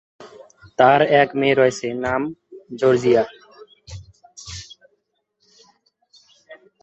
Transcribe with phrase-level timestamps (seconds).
[0.79, 2.21] তার এক মেয়ে রয়েছে, নাম
[2.79, 3.23] জর্জিয়া।